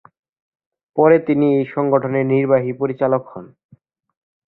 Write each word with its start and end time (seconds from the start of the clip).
পরে, 0.97 1.17
তিনি 1.19 1.45
এই 1.57 1.65
সংগঠনের 1.65 2.25
নির্বাহী 2.25 2.71
পরিচালক 2.73 3.23
হন। 3.27 3.45